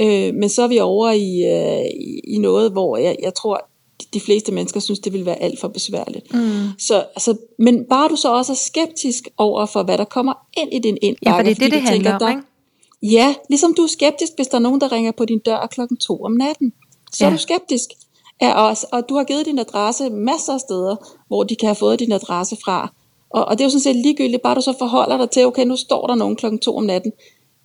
[0.00, 1.86] Øh, men så er vi over i, øh,
[2.34, 3.66] i noget, hvor jeg, jeg tror,
[4.14, 6.34] de fleste mennesker synes, det vil være alt for besværligt.
[6.34, 6.68] Mm.
[6.78, 10.72] Så, altså, men bare du så også er skeptisk over for, hvad der kommer ind
[10.72, 11.30] i din indbakke.
[11.30, 12.42] Ja, for det er det, det handler om, ikke?
[13.02, 15.96] Ja, ligesom du er skeptisk, hvis der er nogen, der ringer på din dør klokken
[15.96, 16.72] to om natten
[17.12, 17.26] så ja.
[17.26, 17.88] er du skeptisk.
[18.42, 20.96] Ja, og, og du har givet din adresse masser af steder,
[21.26, 22.92] hvor de kan have fået din adresse fra.
[23.30, 25.64] Og, og det er jo sådan set ligegyldigt, bare du så forholder dig til, okay,
[25.64, 27.12] nu står der nogen klokken to om natten.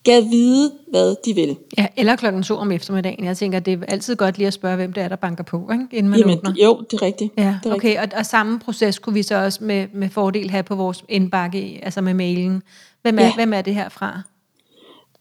[0.03, 1.57] gad vide, hvad de vil.
[1.77, 3.25] Ja, eller klokken to om eftermiddagen.
[3.25, 5.69] Jeg tænker, det er altid godt lige at spørge, hvem det er, der banker på,
[5.71, 5.87] ikke?
[5.91, 6.53] inden man Jamen, åbner.
[6.63, 7.33] jo, det er rigtigt.
[7.37, 10.49] Ja, det er okay, og, og samme proces kunne vi så også med, med fordel
[10.49, 12.63] have på vores indbakke, altså med mailen.
[13.01, 13.23] Hvem er.
[13.23, 13.35] Ja.
[13.35, 14.21] hvem er det her fra?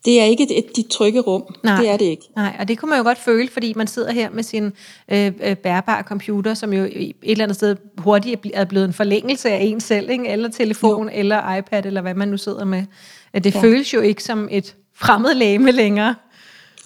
[0.04, 1.54] Det er ikke et, et dit trygge rum.
[1.62, 1.80] Nej.
[1.80, 2.22] Det er det ikke.
[2.36, 4.72] Nej, og det kunne man jo godt føle, fordi man sidder her med sin
[5.08, 8.92] øh, øh, bærbare computer, som jo et eller andet sted hurtigt er bl- blevet en
[8.92, 10.28] forlængelse af en selv, ikke?
[10.28, 11.10] eller telefon, jo.
[11.14, 12.82] eller iPad, eller hvad man nu sidder med.
[13.34, 13.54] Øh, Det.
[13.54, 13.60] Ja.
[13.60, 16.14] føles jo ikke som et fremmed læme længere.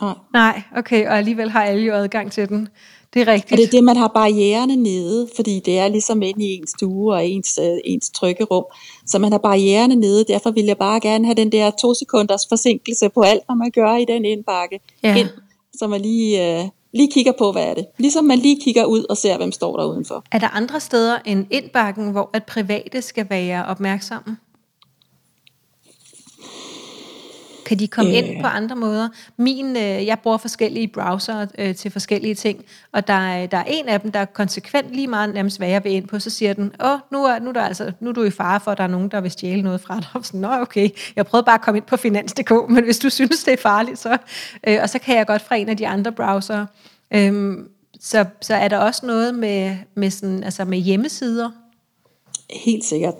[0.00, 0.14] Nej.
[0.32, 2.68] Nej, okay, og alligevel har alle jo adgang til den.
[3.14, 3.52] Det er rigtigt.
[3.52, 6.70] Og det er det, man har barriererne nede, fordi det er ligesom inde i ens
[6.70, 8.64] stue og ens, øh, ens trygge rum.
[9.06, 12.46] Så man har barriererne nede, derfor vil jeg bare gerne have den der to sekunders
[12.48, 14.80] forsinkelse på alt, hvad man gør i den indbakke.
[15.02, 15.16] Ja.
[15.16, 15.28] Ind,
[15.74, 17.86] så man lige, øh, lige kigger på, hvad er det.
[17.98, 20.24] Ligesom man lige kigger ud og ser, hvem står der udenfor.
[20.32, 24.36] Er der andre steder end indbakken, hvor at private skal være opmærksomme?
[27.68, 28.18] Kan de komme øh.
[28.18, 29.08] ind på andre måder?
[29.36, 33.64] Min, øh, jeg bruger forskellige browser øh, til forskellige ting, og der er, der er
[33.66, 36.30] en af dem, der er konsekvent lige meget nærmest, hvad jeg vil ind på, så
[36.30, 38.70] siger den, åh, nu er, nu er, der altså, nu er du i fare for,
[38.70, 40.24] at der er nogen, der vil stjæle noget fra dig.
[40.26, 43.44] Sådan, Nå, okay, jeg prøvede bare at komme ind på finans.dk, men hvis du synes,
[43.44, 44.16] det er farligt, så...
[44.66, 46.66] Øh, og så kan jeg godt fra en af de andre browsere.
[47.14, 47.68] Øhm,
[48.00, 51.50] så, så er der også noget med, med, sådan, altså med hjemmesider,
[52.50, 53.14] Helt sikkert.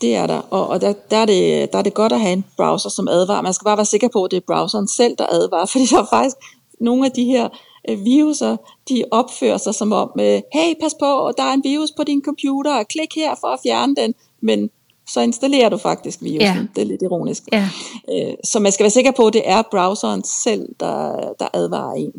[0.00, 2.32] Det er der, og, og der, der, er det, der er det godt at have
[2.32, 3.42] en browser, som advarer.
[3.42, 5.98] Man skal bare være sikker på, at det er browseren selv, der advarer, fordi der
[5.98, 6.36] er faktisk
[6.80, 7.48] nogle af de her
[7.88, 8.56] øh, viruser,
[8.88, 12.22] de opfører sig som om, øh, hey, pas på, der er en virus på din
[12.24, 14.70] computer, klik her for at fjerne den, men
[15.08, 16.56] så installerer du faktisk virusen.
[16.56, 16.66] Ja.
[16.76, 17.42] Det er lidt ironisk.
[17.52, 17.68] Ja.
[18.10, 21.94] Øh, så man skal være sikker på, at det er browseren selv, der, der advarer
[21.94, 22.12] en.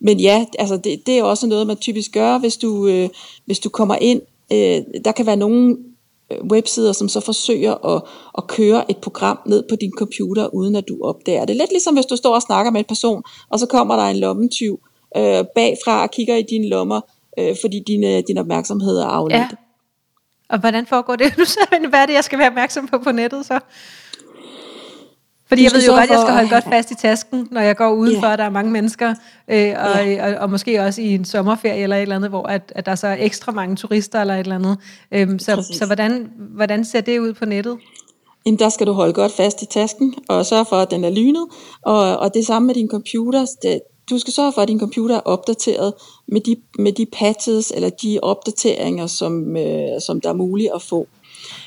[0.00, 3.08] Men ja, altså det, det er også noget, man typisk gør, hvis du, øh,
[3.44, 4.20] hvis du kommer ind.
[4.52, 5.76] Øh, der kan være nogle øh,
[6.52, 8.02] websider, som så forsøger at,
[8.38, 11.56] at køre et program ned på din computer, uden at du opdager det.
[11.56, 14.16] Lidt ligesom hvis du står og snakker med en person, og så kommer der en
[14.16, 14.80] lommetyv
[15.16, 17.00] øh, bagfra og kigger i dine lommer,
[17.38, 19.40] øh, fordi din, øh, din opmærksomhed er afledt.
[19.40, 19.48] Ja.
[20.48, 21.34] Og hvordan foregår det?
[21.38, 23.60] Du sagde, hvad er det, jeg skal være opmærksom på på nettet så?
[25.50, 27.76] Fordi jeg ved jo godt, at jeg skal holde godt fast i tasken, når jeg
[27.76, 29.14] går udenfor, og der er mange mennesker,
[29.48, 32.72] øh, og, og, og måske også i en sommerferie eller et eller andet, hvor at,
[32.74, 34.78] at der så er ekstra mange turister eller et eller andet.
[35.12, 35.76] Øhm, så Præcis.
[35.76, 37.78] så hvordan, hvordan ser det ud på nettet?
[38.46, 41.10] Jamen, der skal du holde godt fast i tasken, og sørge for, at den er
[41.10, 41.46] lynet.
[41.82, 43.46] Og, og det samme med din computer.
[43.62, 45.92] Det, du skal sørge for, at din computer er opdateret
[46.28, 50.82] med de, med de patches, eller de opdateringer, som, øh, som der er muligt at
[50.82, 51.06] få.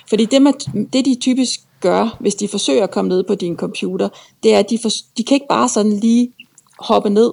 [0.10, 0.54] Fordi det, man,
[0.94, 4.10] det, de typisk gør, hvis de forsøger at komme ned på din computer,
[4.44, 6.34] det er, at de, for, de kan ikke bare sådan lige
[6.80, 7.32] hoppe ned,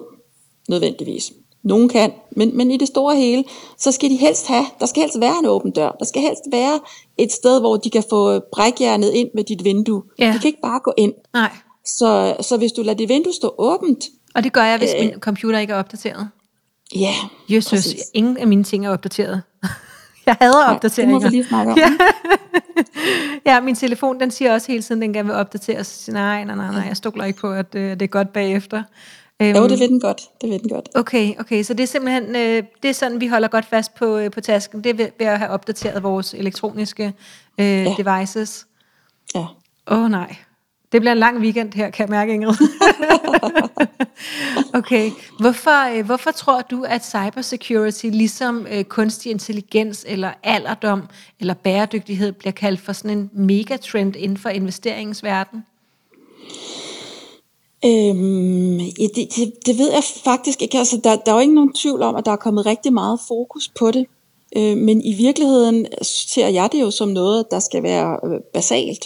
[0.68, 1.32] nødvendigvis.
[1.62, 3.44] Nogen kan, men, men i det store hele,
[3.78, 5.90] så skal de helst have, der skal helst være en åben dør.
[5.98, 6.80] Der skal helst være
[7.18, 10.02] et sted, hvor de kan få brækjernet ind med dit vindue.
[10.18, 10.32] Ja.
[10.32, 11.12] De kan ikke bare gå ind.
[11.32, 11.50] Nej.
[11.86, 15.00] Så, så hvis du lader dit vindue stå åbent, Og det gør jeg, hvis Øh.
[15.00, 16.28] min computer ikke er opdateret.
[16.94, 17.14] ja,
[17.48, 18.02] Jesus, præcis.
[18.14, 19.42] ingen af mine ting er opdateret.
[20.26, 21.14] jeg hader Nej, opdateringer.
[21.14, 21.78] Det må vi lige snakke om.
[21.78, 21.90] Ja.
[23.52, 26.08] ja, min telefon, den siger også hele tiden, den gerne vil opdateres.
[26.12, 28.82] Nej, nej, nej, nej, jeg stoler ikke på, at øh, det er godt bagefter.
[29.42, 30.20] Øhm, Jo, det ved den godt.
[30.40, 30.88] Det ved den godt.
[30.94, 34.16] Okay, okay, så det er simpelthen, øh, det er sådan, vi holder godt fast på,
[34.18, 34.84] øh, på tasken.
[34.84, 37.12] Det er ved, ved at have opdateret vores elektroniske
[37.58, 37.94] øh, ja.
[37.98, 38.66] devices.
[39.34, 39.44] Ja.
[39.86, 40.36] Åh oh, nej,
[40.92, 42.54] det bliver en lang weekend her, kan jeg mærke, Ingrid.
[44.78, 51.02] okay, hvorfor, øh, hvorfor tror du, at cybersecurity, ligesom øh, kunstig intelligens, eller alderdom,
[51.40, 55.64] eller bæredygtighed, bliver kaldt for sådan en megatrend inden for investeringsverdenen?
[57.84, 60.78] Øhm, ja, det, det, det ved jeg faktisk ikke.
[60.78, 63.20] Altså, der, der er jo ikke nogen tvivl om, at der er kommet rigtig meget
[63.28, 64.06] fokus på det.
[64.56, 69.04] Øh, men i virkeligheden ser jeg det jo som noget, der skal være øh, basalt.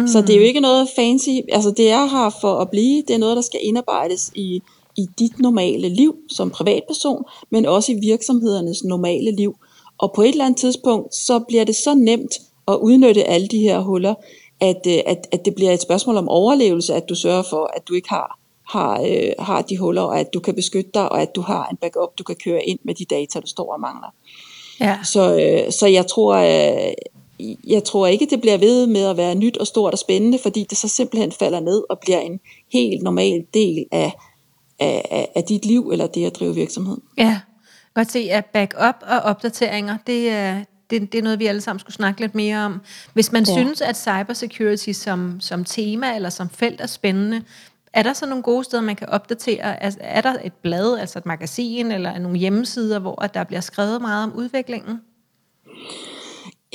[0.00, 0.08] Mm.
[0.08, 1.28] Så det er jo ikke noget fancy.
[1.52, 3.02] Altså det er her for at blive.
[3.08, 4.62] Det er noget, der skal indarbejdes i,
[4.96, 9.56] i dit normale liv som privatperson, men også i virksomhedernes normale liv.
[9.98, 12.32] Og på et eller andet tidspunkt, så bliver det så nemt
[12.68, 14.14] at udnytte alle de her huller,
[14.60, 17.88] at, øh, at, at det bliver et spørgsmål om overlevelse, at du sørger for, at
[17.88, 21.22] du ikke har, har, øh, har de huller, og at du kan beskytte dig, og
[21.22, 23.80] at du har en backup, du kan køre ind med de data, du står og
[23.80, 24.14] mangler.
[24.80, 24.98] Ja.
[25.04, 26.92] Så, øh, så jeg tror, øh,
[27.66, 30.66] jeg tror ikke, det bliver ved med at være nyt og stort og spændende, fordi
[30.70, 32.40] det så simpelthen falder ned og bliver en
[32.72, 34.12] helt normal del af,
[34.80, 36.96] af, af, dit liv eller det at drive virksomhed.
[37.18, 37.40] Ja,
[37.94, 41.80] godt se, at backup og opdateringer, det er, det, det er noget, vi alle sammen
[41.80, 42.80] skulle snakke lidt mere om.
[43.12, 43.52] Hvis man ja.
[43.52, 47.42] Synes, at cybersecurity som, som tema eller som felt er spændende,
[47.92, 49.82] er der så nogle gode steder, man kan opdatere?
[49.82, 54.00] Altså, er der et blad, altså et magasin eller nogle hjemmesider, hvor der bliver skrevet
[54.00, 55.00] meget om udviklingen?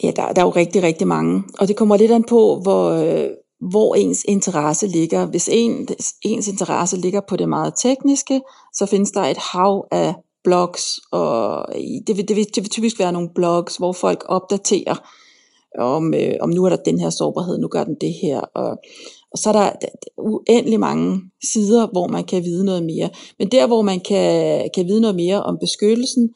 [0.03, 1.43] Ja, der, der er jo rigtig, rigtig mange.
[1.59, 3.29] Og det kommer lidt an på, hvor, øh,
[3.69, 5.25] hvor ens interesse ligger.
[5.25, 5.87] Hvis en,
[6.21, 8.41] ens interesse ligger på det meget tekniske,
[8.73, 11.65] så findes der et hav af blogs, og
[12.07, 14.95] det vil, det, vil, det vil typisk være nogle blogs, hvor folk opdaterer
[15.79, 18.77] om, øh, om nu er der den her sårbarhed, nu gør den det her, og,
[19.31, 19.71] og så er der
[20.17, 23.09] uendelig mange sider, hvor man kan vide noget mere.
[23.39, 26.29] Men der, hvor man kan, kan vide noget mere om beskyttelsen,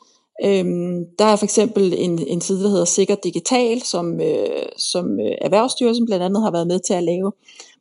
[0.46, 5.06] øhm, der er for eksempel en, en side, der hedder Sikker Digital, som, øh, som
[5.20, 7.32] øh, Erhvervsstyrelsen blandt andet har været med til at lave,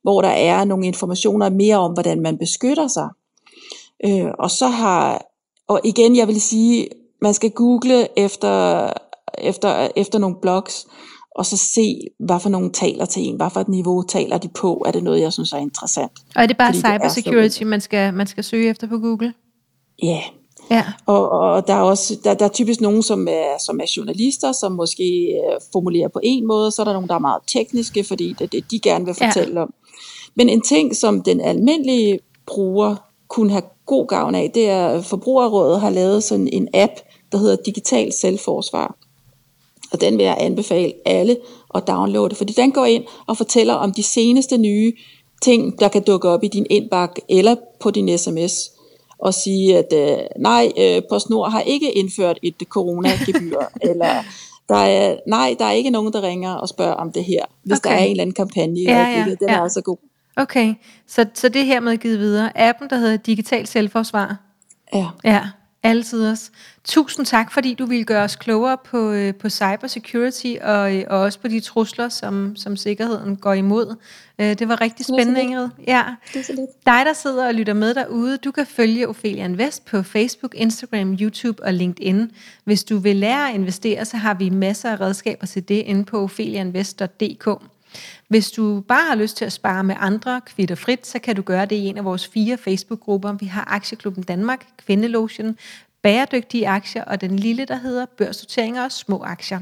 [0.02, 3.08] hvor der er nogle informationer mere om, hvordan man beskytter sig.
[4.06, 5.22] Øh, og så har,
[5.68, 6.88] og igen, jeg vil sige,
[7.22, 8.90] man skal google efter,
[9.38, 10.86] efter, efter nogle blogs,
[11.30, 14.48] og så se, hvad for nogle taler til en, hvad for et niveau taler de
[14.48, 16.12] på, er det noget, jeg synes er interessant.
[16.36, 19.34] Og er det bare cybersecurity, man skal, man skal søge efter på Google?
[20.02, 20.37] Ja, yeah.
[20.70, 20.84] Ja.
[21.06, 24.52] Og, og der er også der, der er typisk nogen, som er, som er journalister,
[24.52, 28.04] som måske øh, formulerer på en måde, så er der nogen, der er meget tekniske,
[28.04, 29.62] fordi det er det, de gerne vil fortælle ja.
[29.62, 29.74] om.
[30.34, 32.96] Men en ting, som den almindelige bruger
[33.28, 36.92] kunne have god gavn af, det er, at Forbrugerrådet har lavet sådan en app,
[37.32, 38.96] der hedder Digital Selvforsvar.
[39.92, 41.36] Og den vil jeg anbefale alle
[41.74, 44.92] at downloade, fordi den går ind og fortæller om de seneste nye
[45.42, 48.70] ting, der kan dukke op i din indbakke eller på din sms.
[49.18, 53.58] Og sige, at øh, nej, øh, PostNord har ikke indført et coronagebyr,
[53.90, 54.24] eller
[54.68, 57.78] der er, nej, der er ikke nogen, der ringer og spørger om det her, hvis
[57.78, 57.90] okay.
[57.90, 58.80] der er en eller anden kampagne.
[58.80, 59.54] Ja, ja, den ja.
[59.54, 59.96] er altså god.
[60.36, 60.74] Okay,
[61.06, 62.58] så, så det her med givet videre.
[62.58, 64.36] Appen, der hedder Digital Selvforsvar.
[64.94, 65.06] Ja.
[65.24, 65.48] Ja,
[65.88, 66.50] altid også.
[66.84, 71.20] Tusind tak, fordi du ville gøre os klogere på, øh, på cybersecurity og, øh, og
[71.20, 73.96] også på de trusler, som, som sikkerheden går imod.
[74.38, 75.68] Øh, det var rigtig spændende, Ingrid.
[75.86, 76.04] Ja.
[76.86, 81.12] Dig, der sidder og lytter med derude, du kan følge Ophelia Invest på Facebook, Instagram,
[81.20, 82.30] YouTube og LinkedIn.
[82.64, 86.04] Hvis du vil lære at investere, så har vi masser af redskaber til det inde
[86.04, 87.48] på opheliainvest.dk.
[88.28, 91.66] Hvis du bare har lyst til at spare med andre kvitterfrit, så kan du gøre
[91.66, 93.32] det i en af vores fire Facebook-grupper.
[93.32, 95.56] Vi har Aktieklubben Danmark, Kvindelotion,
[96.02, 99.60] bæredygtige aktier og den lille, der hedder børsnoteringer og små aktier.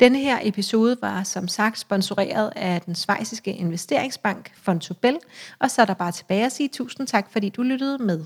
[0.00, 5.18] Denne her episode var som sagt sponsoreret af den svejsiske investeringsbank Fontobel,
[5.58, 8.24] og så er der bare tilbage at sige tusind tak, fordi du lyttede med.